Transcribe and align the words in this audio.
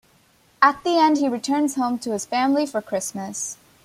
At 0.63 0.83
the 0.83 0.97
end 0.97 1.19
he 1.19 1.29
returns 1.29 1.75
home 1.75 1.99
to 1.99 2.11
his 2.13 2.25
family 2.25 2.65
for 2.65 2.81
Christmas. 2.81 3.57